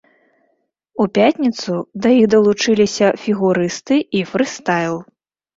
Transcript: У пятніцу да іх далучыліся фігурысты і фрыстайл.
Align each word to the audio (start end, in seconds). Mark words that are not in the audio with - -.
У 1.03 1.05
пятніцу 1.17 1.73
да 2.05 2.09
іх 2.21 2.25
далучыліся 2.35 3.07
фігурысты 3.27 4.01
і 4.21 4.23
фрыстайл. 4.31 4.95